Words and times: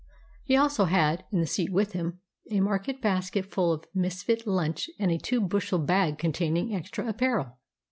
He 0.43 0.55
also 0.57 0.85
had, 0.85 1.25
in 1.31 1.41
the 1.41 1.45
seat 1.45 1.71
with 1.71 1.91
him, 1.91 2.21
a 2.49 2.59
market 2.59 3.03
basket 3.03 3.45
full 3.45 3.71
of 3.71 3.85
misfit 3.93 4.47
lunch 4.47 4.89
and 4.97 5.11
a 5.11 5.19
two 5.19 5.39
bushel 5.39 5.77
bag 5.77 6.17
containing 6.17 6.73
extra 6.73 7.07
apparel. 7.07 7.59